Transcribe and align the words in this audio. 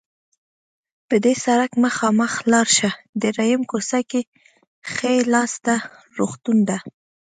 په 1.07 1.15
دې 1.23 1.33
سړک 1.45 1.71
مخامخ 1.85 2.33
لاړ 2.51 2.67
شه، 2.77 2.89
دریمه 3.21 3.65
کوڅه 3.71 3.99
کې 4.09 4.21
ښي 4.91 5.15
لاس 5.33 5.53
ته 5.65 5.75
روغتون 6.17 6.57
ده. 6.69 6.77